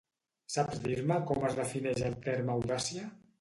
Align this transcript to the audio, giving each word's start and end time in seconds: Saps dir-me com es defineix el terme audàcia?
Saps 0.53 0.79
dir-me 0.87 1.17
com 1.31 1.45
es 1.51 1.59
defineix 1.59 2.01
el 2.09 2.17
terme 2.25 2.57
audàcia? 2.57 3.07